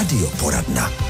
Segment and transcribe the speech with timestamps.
[0.00, 1.09] Radioporadna.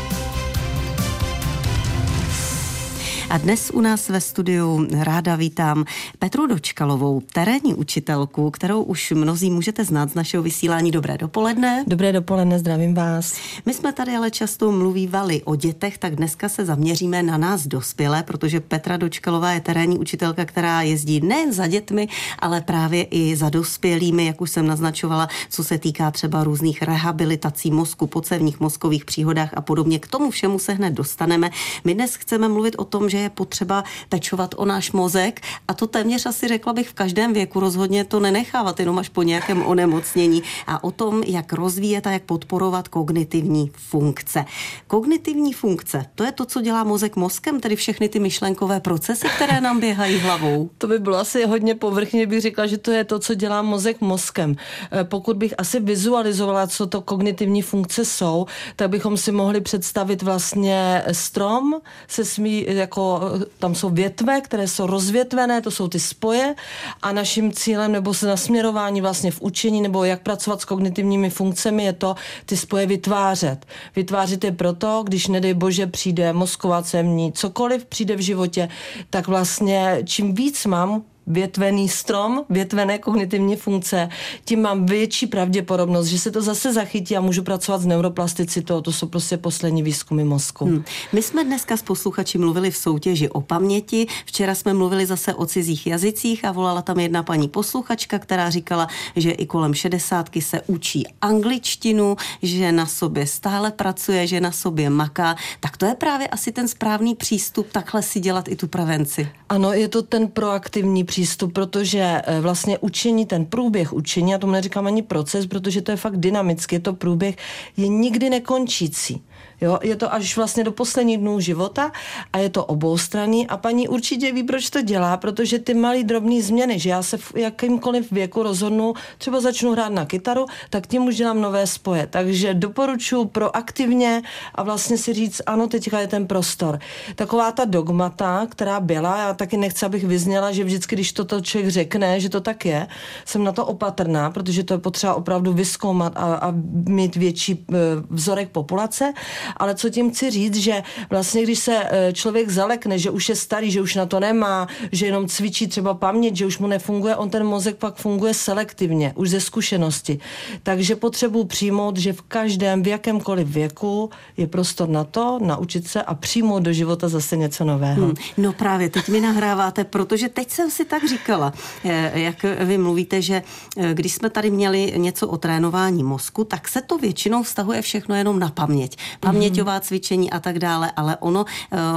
[3.30, 5.84] A dnes u nás ve studiu ráda vítám
[6.18, 10.90] Petru Dočkalovou, terénní učitelku, kterou už mnozí můžete znát z našeho vysílání.
[10.90, 11.84] Dobré dopoledne.
[11.86, 13.34] Dobré dopoledne, zdravím vás.
[13.66, 18.22] My jsme tady ale často mluvívali o dětech, tak dneska se zaměříme na nás dospělé,
[18.22, 22.08] protože Petra Dočkalová je terénní učitelka, která jezdí nejen za dětmi,
[22.38, 27.70] ale právě i za dospělými, jak už jsem naznačovala, co se týká třeba různých rehabilitací
[27.70, 29.98] mozku, pocevních mozkových příhodách a podobně.
[29.98, 31.50] K tomu všemu se hned dostaneme.
[31.84, 35.86] My dnes chceme mluvit o tom, že je potřeba pečovat o náš mozek a to
[35.86, 40.42] téměř asi řekla bych v každém věku rozhodně to nenechávat jenom až po nějakém onemocnění
[40.66, 44.44] a o tom, jak rozvíjet a jak podporovat kognitivní funkce.
[44.86, 49.60] Kognitivní funkce, to je to, co dělá mozek mozkem, tedy všechny ty myšlenkové procesy, které
[49.60, 50.70] nám běhají hlavou.
[50.78, 54.00] To by bylo asi hodně povrchně, bych řekla, že to je to, co dělá mozek
[54.00, 54.56] mozkem.
[54.92, 60.22] Eh, pokud bych asi vizualizovala, co to kognitivní funkce jsou, tak bychom si mohli představit
[60.22, 61.74] vlastně strom
[62.08, 63.09] se smí jako
[63.58, 66.54] tam jsou větve, které jsou rozvětvené, to jsou ty spoje
[67.02, 71.84] a naším cílem nebo se nasměrování vlastně v učení nebo jak pracovat s kognitivními funkcemi
[71.84, 72.14] je to
[72.46, 73.66] ty spoje vytvářet.
[73.96, 78.68] Vytvářet je proto, když nedej bože přijde mozková cemní, cokoliv přijde v životě,
[79.10, 84.08] tak vlastně čím víc mám větvený strom, větvené kognitivní funkce,
[84.44, 88.80] tím mám větší pravděpodobnost, že se to zase zachytí a můžu pracovat s neuroplasticitou.
[88.80, 90.64] To jsou prostě poslední výzkumy mozku.
[90.64, 90.84] Hmm.
[91.12, 94.06] My jsme dneska s posluchači mluvili v soutěži o paměti.
[94.26, 98.88] Včera jsme mluvili zase o cizích jazycích a volala tam jedna paní posluchačka, která říkala,
[99.16, 104.90] že i kolem šedesátky se učí angličtinu, že na sobě stále pracuje, že na sobě
[104.90, 105.36] maká.
[105.60, 109.28] Tak to je právě asi ten správný přístup takhle si dělat i tu prevenci.
[109.48, 114.52] Ano, je to ten proaktivní přístup, protože eh, vlastně učení, ten průběh učení, já tomu
[114.52, 117.36] neříkám ani proces, protože to je fakt dynamický, je to průběh,
[117.76, 119.22] je nikdy nekončící.
[119.60, 121.92] Jo, je to až vlastně do posledních dnů života
[122.32, 126.42] a je to oboustranný a paní určitě ví, proč to dělá, protože ty malé drobné
[126.42, 131.06] změny, že já se v jakýmkoliv věku rozhodnu, třeba začnu hrát na kytaru, tak tím
[131.06, 132.06] už dělám nové spoje.
[132.06, 134.22] Takže doporučuji proaktivně
[134.54, 136.78] a vlastně si říct, ano, teďka je ten prostor.
[137.14, 141.70] Taková ta dogmata, která byla, já taky nechci, abych vyzněla, že vždycky, když toto člověk
[141.70, 142.86] řekne, že to tak je,
[143.24, 146.52] jsem na to opatrná, protože to je potřeba opravdu vyskoumat a, a
[146.88, 147.76] mít větší e,
[148.10, 149.12] vzorek populace
[149.56, 153.36] ale co tím chci říct, že vlastně když se e, člověk zalekne, že už je
[153.36, 157.16] starý, že už na to nemá, že jenom cvičí třeba paměť, že už mu nefunguje,
[157.16, 160.18] on ten mozek pak funguje selektivně, už ze zkušenosti.
[160.62, 166.02] Takže potřebuji přijmout, že v každém, v jakémkoliv věku je prostor na to, naučit se
[166.02, 168.06] a přijmout do života zase něco nového.
[168.06, 168.14] Hmm.
[168.36, 171.52] No právě, teď mi nahráváte, protože teď jsem si tak říkala,
[171.84, 173.42] e, jak vy mluvíte, že
[173.76, 178.14] e, když jsme tady měli něco o trénování mozku, tak se to většinou vztahuje všechno
[178.14, 178.96] jenom na paměť
[179.40, 181.44] paměťová cvičení a tak dále, ale ono,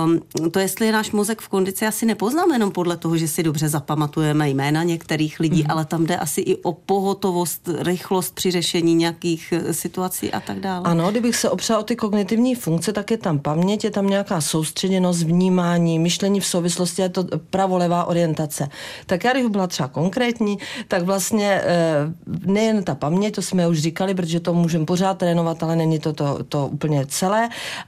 [0.05, 0.21] um,
[0.51, 3.69] to jestli je náš mozek v kondici, asi nepoznáme jenom podle toho, že si dobře
[3.69, 5.71] zapamatujeme jména některých lidí, mm.
[5.71, 10.59] ale tam jde asi i o pohotovost, rychlost při řešení nějakých eh, situací a tak
[10.59, 10.81] dále.
[10.83, 14.41] Ano, kdybych se opřel o ty kognitivní funkce, tak je tam paměť, je tam nějaká
[14.41, 18.69] soustředěnost, vnímání, myšlení v souvislosti, je to pravolevá orientace.
[19.05, 22.13] Tak já, bych byla třeba konkrétní, tak vlastně eh,
[22.45, 26.13] nejen ta paměť, to jsme už říkali, protože to můžeme pořád trénovat, ale není to,
[26.13, 27.32] to, to úplně celé,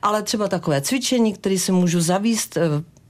[0.01, 2.61] ale třeba takové cvičení, které si můžu zavíst eh,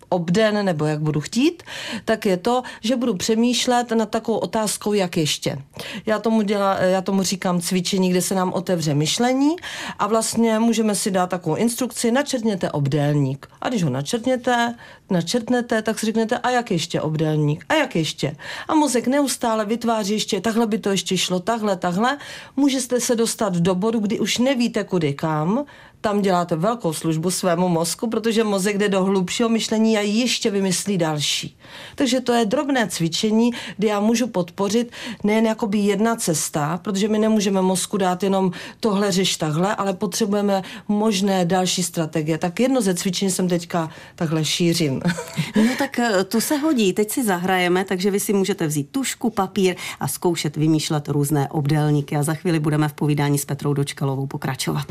[0.09, 1.63] obden, nebo jak budu chtít,
[2.05, 5.57] tak je to, že budu přemýšlet nad takovou otázkou, jak ještě.
[6.05, 9.55] Já tomu, dělá, já tomu říkám cvičení, kde se nám otevře myšlení
[9.99, 13.47] a vlastně můžeme si dát takovou instrukci, načrtněte obdélník.
[13.61, 14.75] A když ho načrtněte,
[15.09, 18.35] načrtnete, tak si řeknete, a jak ještě obdélník, a jak ještě.
[18.67, 22.17] A mozek neustále vytváří ještě, takhle by to ještě šlo, takhle, takhle.
[22.55, 25.65] Můžete se dostat do bodu, kdy už nevíte kudy kam,
[26.05, 30.97] tam děláte velkou službu svému mozku, protože mozek jde do hlubšího myšlení a ještě vymyslí
[30.97, 31.57] další.
[31.95, 34.91] Takže to je drobné cvičení, kdy já můžu podpořit
[35.23, 40.63] nejen jakoby jedna cesta, protože my nemůžeme mozku dát jenom tohle řeš takhle, ale potřebujeme
[40.87, 42.37] možné další strategie.
[42.37, 45.01] Tak jedno ze cvičení jsem teďka takhle šířím.
[45.55, 46.93] No tak eh, to se hodí.
[46.93, 52.15] Teď si zahrajeme, takže vy si můžete vzít tušku, papír a zkoušet vymýšlet různé obdélníky.
[52.15, 54.85] A za chvíli budeme v povídání s Petrou Dočkalovou pokračovat.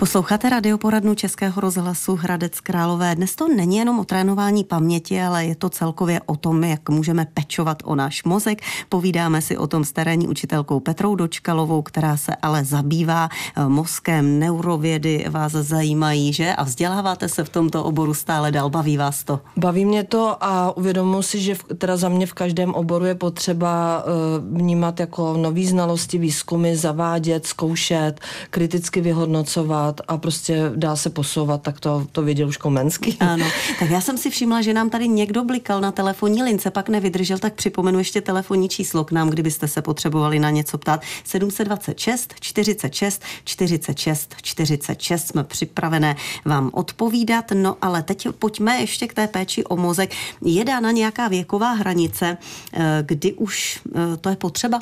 [0.00, 3.14] Posloucháte radioporadnu Českého rozhlasu Hradec Králové.
[3.14, 7.26] Dnes to není jenom o trénování paměti, ale je to celkově o tom, jak můžeme
[7.34, 8.62] pečovat o náš mozek.
[8.88, 14.38] Povídáme si o tom s terénní učitelkou Petrou Dočkalovou, která se ale zabývá eh, mozkem,
[14.38, 16.54] neurovědy vás zajímají, že?
[16.54, 19.40] A vzděláváte se v tomto oboru stále dál, baví vás to?
[19.56, 23.14] Baví mě to a uvědomuji si, že v, teda za mě v každém oboru je
[23.14, 28.20] potřeba uh, vnímat jako nový znalosti, výzkumy, zavádět, zkoušet,
[28.50, 33.16] kriticky vyhodnocovat posouvat a prostě dá se posouvat, tak to, to věděl už Komenský.
[33.20, 33.46] Ano,
[33.78, 37.38] tak já jsem si všimla, že nám tady někdo blikal na telefonní lince, pak nevydržel,
[37.38, 41.00] tak připomenu ještě telefonní číslo k nám, kdybyste se potřebovali na něco ptát.
[41.24, 49.26] 726 46 46 46 jsme připravené vám odpovídat, no ale teď pojďme ještě k té
[49.26, 50.14] péči o mozek.
[50.44, 52.36] Je dána nějaká věková hranice,
[52.72, 54.80] eh, kdy už eh, to je potřeba?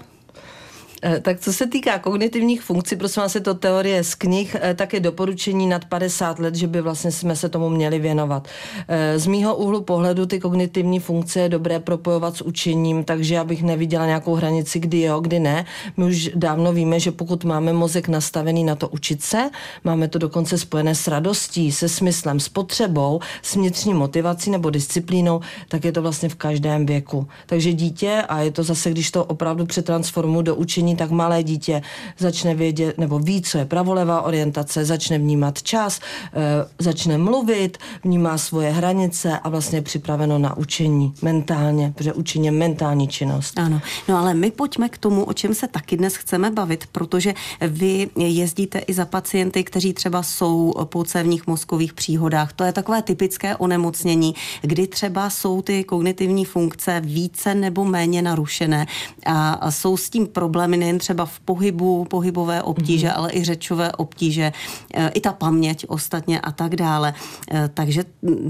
[1.02, 4.74] Eh, tak co se týká kognitivních funkcí, prosím vás, je to teorie z knih, eh,
[4.74, 8.48] tak je doporučení nad 50 let, že by vlastně jsme se tomu měli věnovat.
[8.88, 13.44] Eh, z mýho úhlu pohledu ty kognitivní funkce je dobré propojovat s učením, takže já
[13.44, 15.64] bych neviděla nějakou hranici, kdy jo, kdy ne.
[15.96, 19.50] My už dávno víme, že pokud máme mozek nastavený na to učit se,
[19.84, 25.40] máme to dokonce spojené s radostí, se smyslem, s potřebou, s vnitřní motivací nebo disciplínou,
[25.68, 27.26] tak je to vlastně v každém věku.
[27.46, 31.42] Takže dítě, a je to zase, když to opravdu přetransformu do učení, učení, tak malé
[31.42, 31.82] dítě
[32.18, 38.38] začne vědět nebo ví, co je pravolevá orientace, začne vnímat čas, e, začne mluvit, vnímá
[38.38, 43.58] svoje hranice a vlastně je připraveno na učení mentálně, protože učení je mentální činnost.
[43.58, 47.34] Ano, no ale my pojďme k tomu, o čem se taky dnes chceme bavit, protože
[47.60, 52.52] vy jezdíte i za pacienty, kteří třeba jsou po cévních mozkových příhodách.
[52.52, 58.86] To je takové typické onemocnění, kdy třeba jsou ty kognitivní funkce více nebo méně narušené
[59.26, 63.16] a jsou s tím problémy nejen třeba v pohybu, pohybové obtíže, mm-hmm.
[63.16, 64.52] ale i řečové obtíže,
[64.94, 67.14] e, i ta paměť ostatně a tak dále.
[67.50, 68.04] E, takže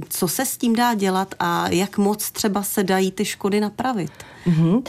[0.09, 4.11] co se s tím dá dělat a jak moc třeba se dají ty škody napravit?
[4.47, 4.83] Mm-hmm.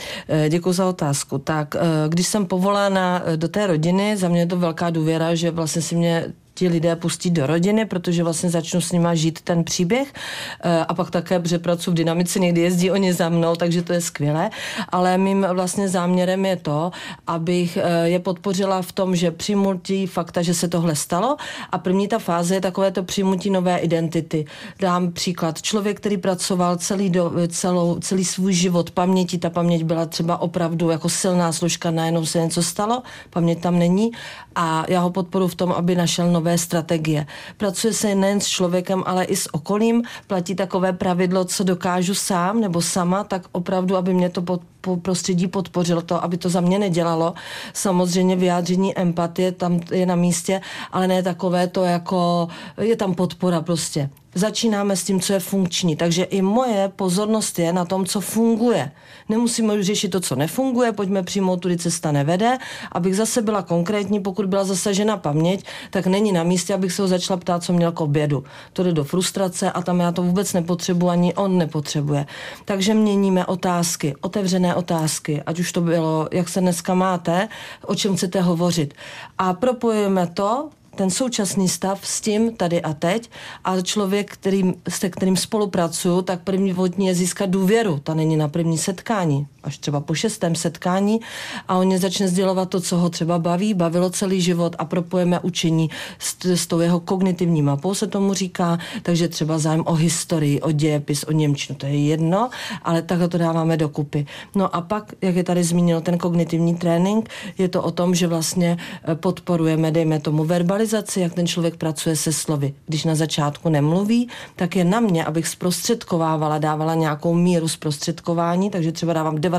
[0.49, 1.37] Děkuji za otázku.
[1.37, 1.75] Tak,
[2.09, 5.95] když jsem povolána do té rodiny, za mě je to velká důvěra, že vlastně si
[5.95, 10.13] mě ti lidé pustí do rodiny, protože vlastně začnu s nima žít ten příběh
[10.61, 13.93] eh, a pak také, protože pracuji v dynamice, někdy jezdí oni za mnou, takže to
[13.93, 14.49] je skvělé,
[14.89, 16.91] ale mým vlastně záměrem je to,
[17.27, 21.37] abych eh, je podpořila v tom, že přijmutí fakta, že se tohle stalo
[21.71, 24.45] a první ta fáze je takové to přijmutí nové identity.
[24.79, 25.61] Dám příklad.
[25.61, 30.89] Člověk, který pracoval celý, do, celou, celý svůj život paměti, ta paměť byla třeba opravdu
[30.89, 34.11] jako silná složka, najednou se něco stalo, paměť tam není
[34.55, 37.25] a já ho podporu v tom, aby našel nové strategie.
[37.57, 40.03] Pracuje se nejen s člověkem, ale i s okolím.
[40.27, 44.97] Platí takové pravidlo, co dokážu sám nebo sama, tak opravdu, aby mě to pod, po
[44.97, 47.33] prostředí podpořilo to, aby to za mě nedělalo.
[47.73, 50.61] Samozřejmě vyjádření empatie tam je na místě,
[50.91, 52.47] ale ne takové to jako,
[52.81, 54.09] je tam podpora prostě
[54.39, 55.95] začínáme s tím, co je funkční.
[55.95, 58.91] Takže i moje pozornost je na tom, co funguje.
[59.29, 62.57] Nemusíme už řešit to, co nefunguje, pojďme přijmout, tudy cesta nevede.
[62.91, 67.07] Abych zase byla konkrétní, pokud byla zasažena paměť, tak není na místě, abych se ho
[67.07, 68.43] začala ptát, co měl k obědu.
[68.73, 72.25] To jde do frustrace a tam já to vůbec nepotřebuji, ani on nepotřebuje.
[72.65, 77.47] Takže měníme otázky, otevřené otázky, ať už to bylo, jak se dneska máte,
[77.85, 78.93] o čem chcete hovořit.
[79.37, 83.29] A propojujeme to ten současný stav s tím tady a teď
[83.63, 87.99] a člověk, který, se kterým spolupracuju, tak první vodní je získat důvěru.
[88.03, 91.19] Ta není na první setkání, až třeba po šestém setkání
[91.67, 95.39] a on mě začne sdělovat to, co ho třeba baví, bavilo celý život a propojeme
[95.39, 95.89] učení
[96.19, 100.71] s, s tou jeho kognitivní mapou, se tomu říká, takže třeba zájem o historii, o
[100.71, 102.49] dějepis, o Němčinu, to je jedno,
[102.83, 104.25] ale takhle to dáváme dokupy.
[104.55, 108.27] No a pak, jak je tady zmínil ten kognitivní trénink, je to o tom, že
[108.27, 112.73] vlastně eh, podporujeme, dejme tomu, verbalizaci, jak ten člověk pracuje se slovy.
[112.85, 118.91] Když na začátku nemluví, tak je na mě, abych zprostředkovávala, dávala nějakou míru zprostředkování, takže
[118.91, 119.58] třeba dávám 90%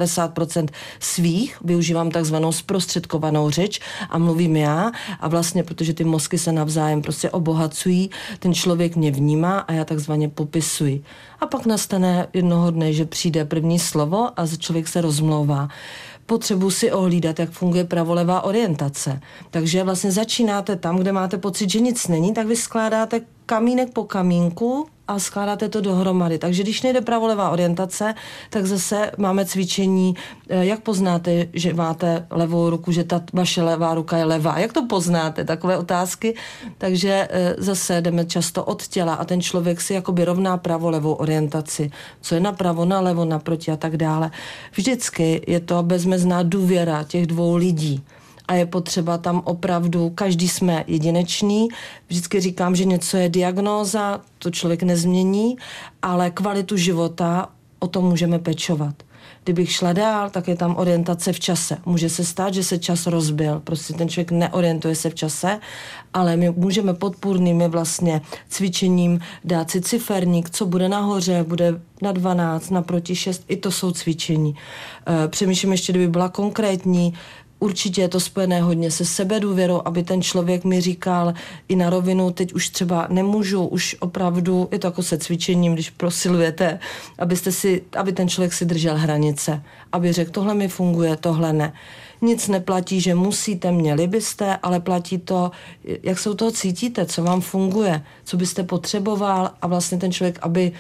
[1.01, 3.81] svých, využívám takzvanou zprostředkovanou řeč
[4.11, 9.11] a mluvím já a vlastně, protože ty mozky se navzájem prostě obohacují, ten člověk mě
[9.11, 11.03] vnímá a já takzvaně popisuji.
[11.41, 15.69] A pak nastane jednoho dne, že přijde první slovo a člověk se rozmlouvá
[16.31, 19.21] potřebu si ohlídat, jak funguje pravolevá orientace.
[19.51, 24.05] Takže vlastně začínáte tam, kde máte pocit, že nic není, tak vy skládáte kamínek po
[24.05, 26.39] kamínku a skládáte to dohromady.
[26.39, 28.15] Takže když nejde pravolevá orientace,
[28.51, 30.15] tak zase máme cvičení,
[30.49, 34.59] eh, jak poznáte, že máte levou ruku, že ta vaše levá ruka je levá.
[34.59, 35.45] Jak to poznáte?
[35.45, 36.35] Takové otázky.
[36.79, 41.91] Takže eh, zase jdeme často od těla a ten člověk si jakoby rovná pravo-levou orientaci.
[42.21, 44.31] Co je napravo, nalevo, naproti a tak dále.
[44.73, 48.05] Vždycky je to bezmezná důvěra těch dvou lidí
[48.51, 51.69] a je potřeba tam opravdu, každý jsme jedinečný.
[52.09, 55.57] Vždycky říkám, že něco je diagnóza, to člověk nezmění,
[56.03, 58.95] ale kvalitu života o tom můžeme pečovat.
[59.45, 61.77] Kdybych šla dál, tak je tam orientace v čase.
[61.87, 63.61] Může se stát, že se čas rozbil.
[63.61, 65.61] Prostě ten člověk neorientuje se v čase,
[66.15, 72.71] ale my můžeme podpůrnými vlastně cvičením dát si ciferník, co bude nahoře, bude na 12,
[72.71, 74.57] naproti 6, i to jsou cvičení.
[75.25, 77.15] E, přemýšlím ještě, kdyby byla konkrétní,
[77.61, 81.35] určitě je to spojené hodně se sebedůvěrou, aby ten člověk mi říkal
[81.69, 85.91] i na rovinu, teď už třeba nemůžu, už opravdu, je to jako se cvičením, když
[85.91, 86.79] prosilujete,
[87.19, 89.63] abyste si, aby ten člověk si držel hranice,
[89.93, 91.73] aby řekl, tohle mi funguje, tohle ne.
[92.23, 95.51] Nic neplatí, že musíte, měli byste, ale platí to,
[96.03, 100.39] jak se u toho cítíte, co vám funguje, co byste potřeboval a vlastně ten člověk,
[100.43, 100.73] aby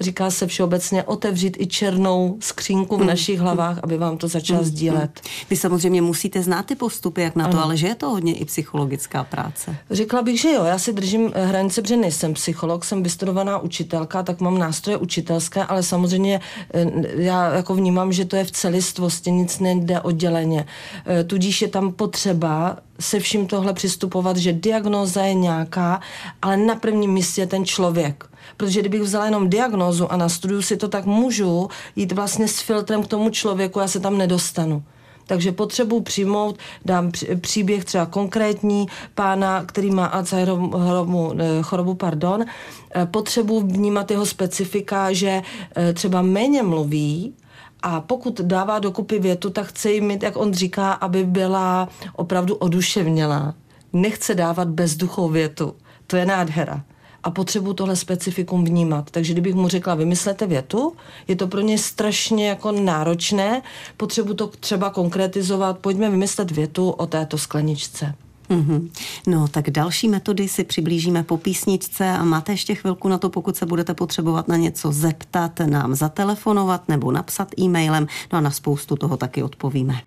[0.00, 3.08] říká se všeobecně, otevřít i černou skřínku v hmm.
[3.08, 4.66] našich hlavách, aby vám to začal hmm.
[4.66, 5.20] sdílet.
[5.50, 7.64] Vy samozřejmě musíte znát ty postupy, jak na to, ano.
[7.64, 9.76] ale že je to hodně i psychologická práce.
[9.90, 10.64] Řekla bych, že jo.
[10.64, 15.64] Já si držím eh, hranice, protože nejsem psycholog, jsem vystudovaná učitelka, tak mám nástroje učitelské,
[15.64, 16.40] ale samozřejmě
[16.74, 20.66] eh, já jako vnímám, že to je v celistvosti, nic nejde odděleně.
[21.06, 26.00] Eh, tudíž je tam potřeba se vším tohle přistupovat, že diagnóza je nějaká,
[26.42, 28.24] ale na prvním místě je ten člověk.
[28.58, 33.02] Protože kdybych vzala jenom diagnózu a nastuduju si to, tak můžu jít vlastně s filtrem
[33.02, 34.82] k tomu člověku, já se tam nedostanu.
[35.26, 37.10] Takže potřebuji přijmout, dám
[37.40, 45.12] příběh třeba konkrétní pána, který má Alzheimerovu eh, chorobu, pardon, eh, potřebuji vnímat jeho specifika,
[45.12, 45.42] že
[45.76, 47.34] eh, třeba méně mluví,
[47.82, 52.54] a pokud dává dokupy větu, tak chce jí mít, jak on říká, aby byla opravdu
[52.54, 53.54] oduševnělá.
[53.92, 55.74] Nechce dávat bezduchou větu.
[56.06, 56.84] To je nádhera
[57.24, 59.10] a potřebuji tohle specifikum vnímat.
[59.10, 60.92] Takže kdybych mu řekla, vymyslete větu,
[61.28, 63.62] je to pro ně strašně jako náročné,
[63.96, 68.14] potřebuji to třeba konkretizovat, pojďme vymyslet větu o této skleničce.
[68.50, 68.90] Mm-hmm.
[69.26, 73.56] No, tak další metody si přiblížíme po písničce a máte ještě chvilku na to, pokud
[73.56, 78.96] se budete potřebovat na něco zeptat, nám zatelefonovat nebo napsat e-mailem, no a na spoustu
[78.96, 80.00] toho taky odpovíme.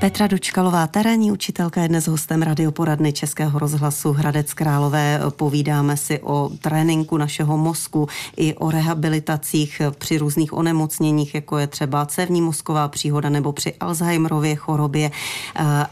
[0.00, 5.20] Petra Dočkalová, terénní učitelka, je dnes hostem radioporadny Českého rozhlasu Hradec Králové.
[5.36, 12.06] Povídáme si o tréninku našeho mozku i o rehabilitacích při různých onemocněních, jako je třeba
[12.06, 15.10] cévní mozková příhoda nebo při Alzheimerově chorobě.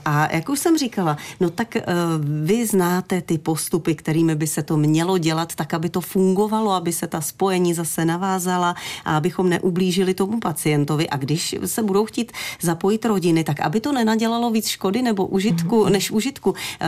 [0.04, 1.82] A jak už jsem říkala, no tak e,
[2.42, 6.92] vy znáte ty postupy, kterými by se to mělo dělat, tak aby to fungovalo, aby
[6.92, 11.08] se ta spojení zase navázala a abychom neublížili tomu pacientovi.
[11.08, 15.84] A když se budou chtít zapojit rodiny, tak aby to nenadělalo víc škody nebo užitku
[15.84, 15.90] mm-hmm.
[15.90, 16.54] než užitku.
[16.80, 16.86] Eh,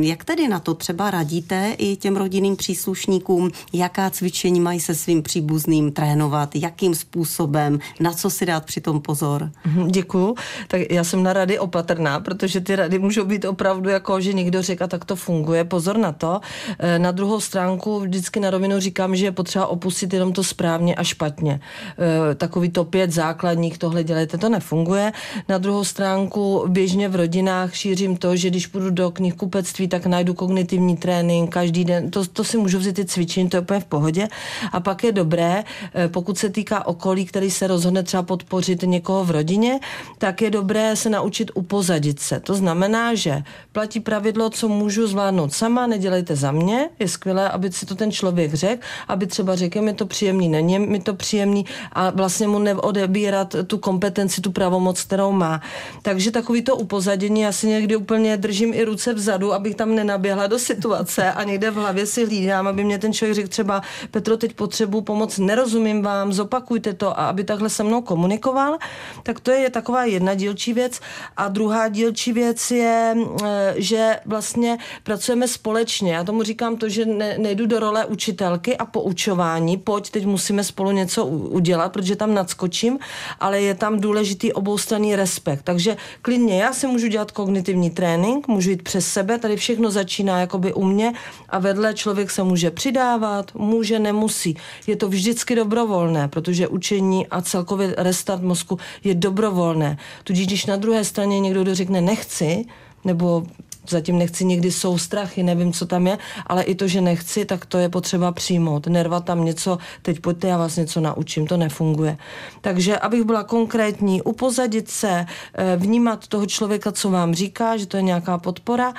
[0.00, 5.22] jak tedy na to třeba radíte i těm rodinným příslušníkům, jaká cvičení mají se svým
[5.22, 9.50] příbuzným trénovat, jakým způsobem, na co si dát při tom pozor?
[9.66, 10.34] Mhm, děkuju.
[10.68, 14.62] Tak já jsem na rady opatrná, protože ty rady můžou být opravdu jako, že někdo
[14.62, 15.64] řekl, tak to funguje.
[15.64, 16.40] Pozor na to.
[16.78, 20.94] Eh, na druhou stránku vždycky na rovinu říkám, že je potřeba opustit jenom to správně
[20.94, 21.60] a špatně.
[21.60, 25.12] Eh, takový to pět základních, tohle dělejte, to nefunguje.
[25.48, 30.34] Na druhou stránku běžně v rodinách šířím to, že když půjdu do knihkupectví, tak najdu
[30.34, 32.10] kognitivní trénink každý den.
[32.10, 34.28] To, to si můžu vzít ty cvičení, to je úplně v pohodě.
[34.72, 39.24] A pak je dobré, eh, pokud se týká okolí, který se rozhodne třeba podpořit někoho
[39.24, 39.80] v rodině,
[40.18, 42.40] tak je dobré se naučit upozadit se.
[42.40, 46.88] To znamená, že platí pravidlo, co můžu zvládnout sama, nedělejte za mě.
[46.98, 50.78] Je skvělé, aby si to ten člověk řekl, aby třeba řekl, mi to příjemný, není
[50.78, 55.60] mi to příjemný a vlastně mu neodebírat tu kompetenci, tu pravomoc, kterou má.
[56.02, 60.46] Takže takový to upozadění, já si někdy úplně držím i ruce vzadu, abych tam nenaběhla
[60.46, 64.36] do situace a někde v hlavě si hlídám, aby mě ten člověk řekl třeba, Petro,
[64.36, 68.78] teď potřebuji pomoc, nerozumím vám, zopakujte to a aby takhle se mnou komunikoval,
[69.22, 71.00] tak to je taková jedna dílčí věc.
[71.36, 76.14] A druhá dílčí věc je, eh, že vlastně pracujeme společně.
[76.14, 80.64] Já tomu říkám to, že ne, nejdu do role učitelky a poučování, pojď, teď musíme
[80.64, 82.98] spolu něco udělat, protože tam nadskočím,
[83.40, 85.62] ale je tam důležitý oboustranný respekt.
[85.64, 90.40] Takže klidně já si můžu dělat kognitivní trénink, můžu jít přes sebe, tady všechno začíná
[90.40, 91.12] jakoby u mě
[91.48, 94.56] a vedle člověk se může přidávat, může, nemusí.
[94.86, 99.98] Je to vždycky dobrovolné, protože učení a celkově restart mozku je dobrovolné.
[100.24, 102.64] Tudíž když na druhé straně někdo řekne nechci,
[103.04, 103.46] nebo
[103.90, 107.78] zatím nechci někdy soustrachy, nevím, co tam je, ale i to, že nechci, tak to
[107.78, 108.86] je potřeba přijmout.
[108.86, 112.18] Nervat tam něco, teď pojďte, já vás něco naučím, to nefunguje.
[112.60, 117.96] Takže, abych byla konkrétní, upozadit se, eh, vnímat toho člověka, co vám říká, že to
[117.96, 118.94] je nějaká podpora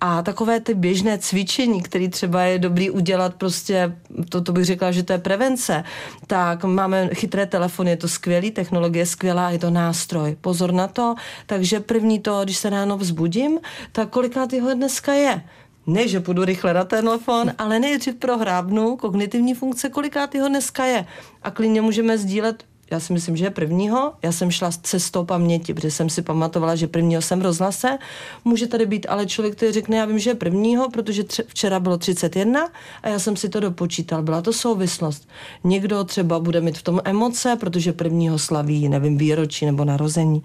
[0.00, 3.96] a takové ty běžné cvičení, které třeba je dobrý udělat, prostě,
[4.28, 5.84] to, to bych řekla, že to je prevence,
[6.26, 10.36] tak máme chytré telefony, je to skvělý, technologie je skvělá, je to nástroj.
[10.40, 11.14] Pozor na to,
[11.46, 13.58] takže první to, když se ráno vzbudím,
[13.92, 15.44] tak kolikátý ho dneska je?
[15.86, 21.06] Ne, že půjdu rychle na telefon, ale nejdřív prohrábnu kognitivní funkce, kolikátý ho dneska je.
[21.42, 24.12] A klidně můžeme sdílet já si myslím, že prvního.
[24.22, 27.98] Já jsem šla s cestou paměti, protože jsem si pamatovala, že prvního jsem rozhlase.
[28.44, 31.80] Může tady být ale člověk, který řekne, já vím, že je prvního, protože tři, včera
[31.80, 32.68] bylo 31
[33.02, 34.22] a já jsem si to dopočítal.
[34.22, 35.28] Byla to souvislost.
[35.64, 40.42] Někdo třeba bude mít v tom emoce, protože prvního slaví, nevím, výročí nebo narození.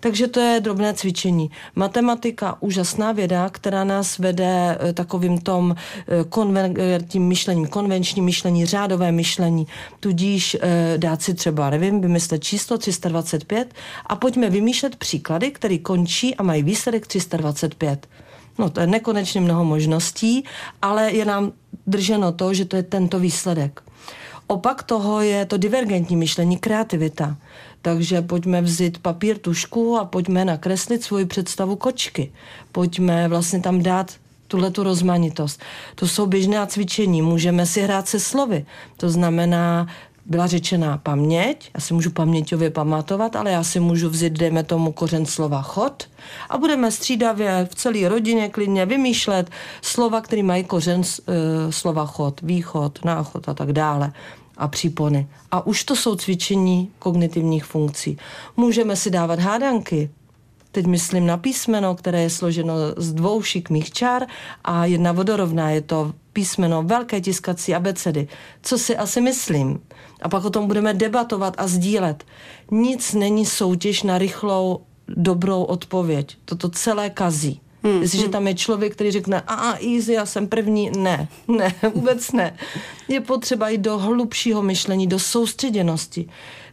[0.00, 1.50] Takže to je drobné cvičení.
[1.76, 6.74] Matematika, úžasná věda, která nás vede eh, takovým tom eh, konven,
[7.08, 9.66] tím myšlením, konvenčním myšlení, řádové myšlení,
[10.00, 13.74] tudíž eh, dát si třeba, nevím, nevím, vymyslet číslo 325
[14.06, 18.08] a pojďme vymýšlet příklady, které končí a mají výsledek 325.
[18.58, 20.44] No to je nekonečně mnoho možností,
[20.82, 21.52] ale je nám
[21.86, 23.82] drženo to, že to je tento výsledek.
[24.46, 27.36] Opak toho je to divergentní myšlení, kreativita.
[27.82, 32.32] Takže pojďme vzít papír, tušku a pojďme nakreslit svoji představu kočky.
[32.72, 34.12] Pojďme vlastně tam dát
[34.48, 35.60] tuhle tu rozmanitost.
[35.94, 38.66] To jsou běžná cvičení, můžeme si hrát se slovy.
[38.96, 39.86] To znamená
[40.28, 44.92] byla řečená paměť, já si můžu paměťově pamatovat, ale já si můžu vzít, dejme tomu,
[44.92, 46.08] kořen slova chod
[46.50, 49.50] a budeme střídavě v celé rodině klidně vymýšlet
[49.82, 51.34] slova, které mají kořen uh,
[51.70, 54.12] slova chod, východ, náchod a tak dále
[54.56, 55.28] a přípony.
[55.50, 58.18] A už to jsou cvičení kognitivních funkcí.
[58.56, 60.10] Můžeme si dávat hádanky,
[60.72, 64.26] teď myslím na písmeno, které je složeno z dvou šikmých čár
[64.64, 68.28] a jedna vodorovná, je to písmeno velké tiskací abecedy.
[68.62, 69.80] Co si asi myslím?
[70.22, 72.24] A pak o tom budeme debatovat a sdílet.
[72.70, 76.36] Nic není soutěž na rychlou, dobrou odpověď.
[76.44, 77.60] Toto celé kazí.
[77.82, 78.32] Hmm, Jestliže hmm.
[78.32, 82.56] tam je člověk, který řekne, a, a easy, já jsem první, ne, ne, vůbec ne.
[83.08, 86.28] Je potřeba jít do hlubšího myšlení, do soustředěnosti.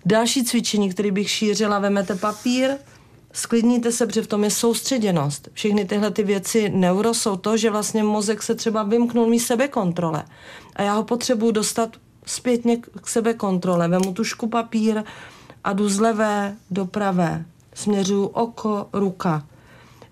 [0.06, 2.72] Další cvičení, který bych šířila, vemete papír,
[3.36, 5.50] sklidníte se, protože v tom je soustředěnost.
[5.54, 10.26] Všechny tyhle ty věci neuro jsou to, že vlastně mozek se třeba vymknul mý sebekontrole.
[10.76, 11.90] A já ho potřebuji dostat
[12.26, 13.88] zpětně k sebekontrole.
[13.88, 15.04] Vemu tušku papír
[15.64, 17.46] a jdu z levé do pravé.
[17.74, 19.46] Směřuju oko, ruka.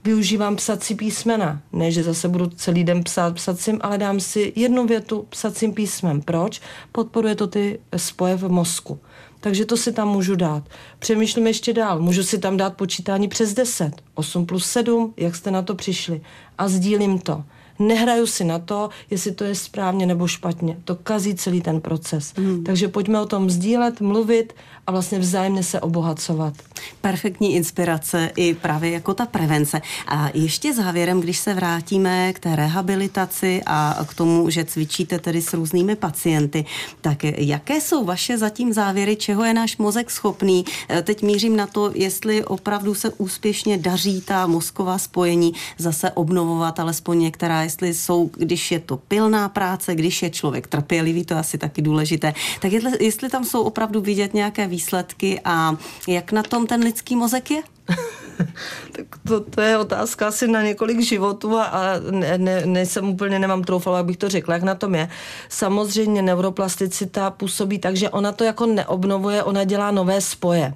[0.03, 1.61] Využívám psací písmena.
[1.73, 6.21] Ne, že zase budu celý den psát psacím, ale dám si jednu větu psacím písmem.
[6.21, 6.61] Proč?
[6.91, 8.99] Podporuje to ty spoje v mozku
[9.43, 10.63] takže to si tam můžu dát.
[10.99, 15.51] Přemýšlím ještě dál, můžu si tam dát počítání přes 10, 8 plus 7, jak jste
[15.51, 16.21] na to přišli
[16.57, 17.43] a sdílím to.
[17.79, 20.77] Nehraju si na to, jestli to je správně nebo špatně.
[20.83, 22.33] To kazí celý ten proces.
[22.37, 22.63] Hmm.
[22.63, 24.53] Takže pojďme o tom sdílet, mluvit
[24.87, 26.53] a vlastně vzájemně se obohacovat.
[27.01, 29.81] Perfektní inspirace i právě jako ta prevence.
[30.07, 35.41] A ještě závěrem, když se vrátíme k té rehabilitaci a k tomu, že cvičíte tedy
[35.41, 36.65] s různými pacienty,
[37.01, 40.65] tak jaké jsou vaše zatím závěry, čeho je náš mozek schopný?
[40.89, 46.79] E, teď mířím na to, jestli opravdu se úspěšně daří ta mozková spojení zase obnovovat,
[46.79, 51.39] alespoň některá, jestli jsou, když je to pilná práce, když je člověk trpělivý, to je
[51.39, 56.43] asi taky důležité, tak jestli, jestli tam jsou opravdu vidět nějaké výsledky a jak na
[56.43, 57.61] tom ten lidský mozek je?
[58.91, 61.81] tak to, to je otázka asi na několik životů a, a
[62.11, 65.09] ne, ne, nejsem úplně, nemám troufala, abych to řekla, jak na tom je.
[65.49, 70.73] Samozřejmě neuroplasticita působí tak, že ona to jako neobnovuje, ona dělá nové spoje.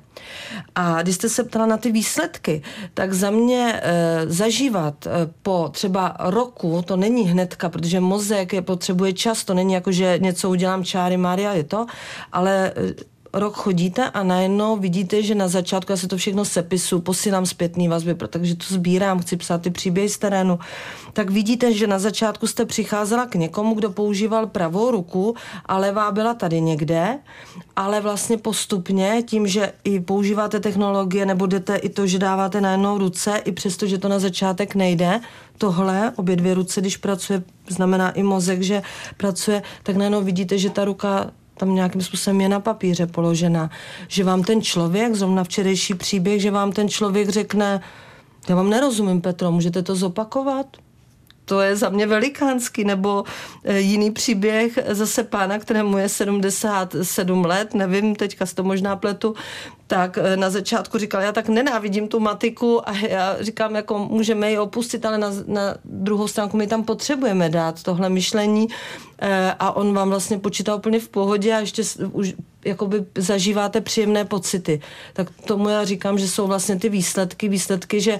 [0.75, 2.61] A když jste se ptala na ty výsledky,
[2.93, 5.09] tak za mě e, zažívat e,
[5.41, 10.19] po třeba roku, to není hnedka, protože mozek je, potřebuje čas, to není jako, že
[10.21, 11.85] něco udělám čáry, Mária je to,
[12.31, 16.99] ale e, rok chodíte a najednou vidíte, že na začátku já se to všechno sepisu,
[16.99, 20.59] posílám zpětný vazby, takže to sbírám, chci psát ty příběhy z terénu,
[21.13, 26.11] tak vidíte, že na začátku jste přicházela k někomu, kdo používal pravou ruku a levá
[26.11, 27.19] byla tady někde,
[27.75, 32.71] ale vlastně postupně tím, že i používáte technologie nebo jdete i to, že dáváte na
[32.71, 35.19] jednou ruce, i přesto, že to na začátek nejde,
[35.57, 38.81] tohle, obě dvě ruce, když pracuje, znamená i mozek, že
[39.17, 43.69] pracuje, tak najednou vidíte, že ta ruka tam nějakým způsobem je na papíře položena.
[44.07, 47.81] Že vám ten člověk, zrovna včerejší příběh, že vám ten člověk řekne,
[48.49, 50.65] já vám nerozumím, Petro, můžete to zopakovat?
[51.47, 53.23] To je za mě velikánský, nebo
[53.63, 59.35] e, jiný příběh zase pána, kterému je 77 let, nevím, teďka s to možná pletu,
[59.87, 64.51] tak e, na začátku říkal, já tak nenávidím tu matiku a já říkám, jako můžeme
[64.51, 68.67] ji opustit, ale na, na druhou stránku my tam potřebujeme dát tohle myšlení
[69.59, 72.33] a on vám vlastně počítá úplně v pohodě a ještě už
[72.65, 74.81] jakoby zažíváte příjemné pocity.
[75.13, 78.19] Tak tomu já říkám, že jsou vlastně ty výsledky, výsledky, že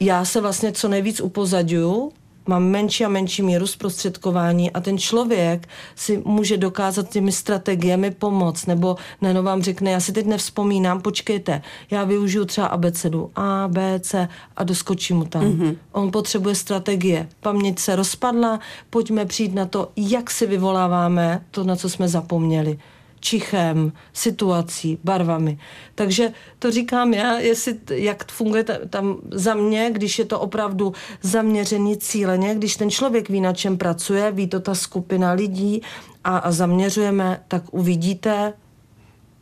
[0.00, 2.12] já se vlastně co nejvíc upozaduju,
[2.48, 8.66] mám menší a menší míru zprostředkování a ten člověk si může dokázat těmi strategiemi pomoct,
[8.66, 14.00] nebo neno vám řekne, já si teď nevzpomínám, počkejte, já využiju třeba abecedu A, B,
[14.00, 15.42] C a doskočím mu tam.
[15.42, 15.76] Mm-hmm.
[15.92, 17.28] On potřebuje strategie.
[17.40, 22.78] Paměť se rozpadla, pojďme přijít na to, jak si vyvoláváme to, na co jsme zapomněli
[23.20, 25.58] čichem, situací, barvami.
[25.94, 31.96] Takže to říkám já, jestli, jak funguje tam za mě, když je to opravdu zaměřený
[31.96, 35.82] cíleně, když ten člověk ví, na čem pracuje, ví to ta skupina lidí
[36.24, 38.52] a, a zaměřujeme, tak uvidíte,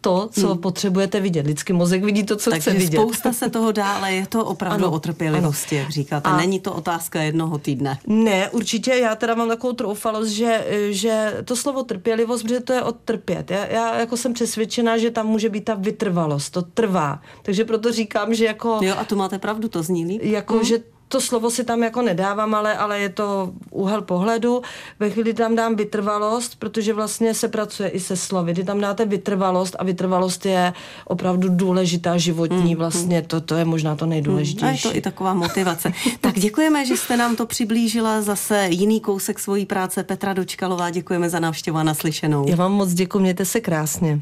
[0.06, 0.58] to, co hmm.
[0.58, 1.46] potřebujete vidět.
[1.46, 2.96] Lidský mozek vidí to, co Takže chce vidět.
[2.96, 5.82] spousta se toho dá, ale je to opravdu ano, o trpělivosti, ano.
[5.82, 6.28] jak říkáte.
[6.28, 7.98] A Není to otázka jednoho týdne.
[8.06, 8.90] Ne, určitě.
[8.90, 13.50] Já teda mám takovou troufalost, že, že to slovo trpělivost, protože to je odtrpět.
[13.50, 17.20] Já, já jako jsem přesvědčená, že tam může být ta vytrvalost, to trvá.
[17.42, 18.78] Takže proto říkám, že jako...
[18.82, 20.20] Jo, a to máte pravdu, to zní líp.
[20.22, 20.64] Jako, hmm.
[20.64, 24.62] že to slovo si tam jako nedávám, ale, ale je to úhel pohledu.
[25.00, 28.52] Ve chvíli tam dám vytrvalost, protože vlastně se pracuje i se slovy.
[28.52, 30.72] Kdy tam dáte vytrvalost a vytrvalost je
[31.04, 33.22] opravdu důležitá životní mm, vlastně.
[33.22, 34.64] To, to je možná to nejdůležitější.
[34.64, 35.92] Mm, a je to i taková motivace.
[36.20, 38.22] tak děkujeme, že jste nám to přiblížila.
[38.22, 40.90] Zase jiný kousek svojí práce Petra Dočkalová.
[40.90, 42.48] Děkujeme za návštěvu a naslyšenou.
[42.48, 44.20] Já vám moc děkuji, mějte se krásně.